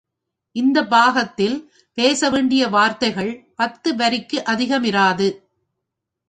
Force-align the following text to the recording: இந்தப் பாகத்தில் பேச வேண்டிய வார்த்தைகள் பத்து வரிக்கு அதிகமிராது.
இந்தப் 0.55 0.89
பாகத்தில் 0.89 1.57
பேச 1.97 2.29
வேண்டிய 2.29 2.67
வார்த்தைகள் 2.67 3.31
பத்து 3.55 3.95
வரிக்கு 3.95 4.43
அதிகமிராது. 4.45 5.27